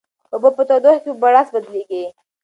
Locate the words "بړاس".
1.21-1.47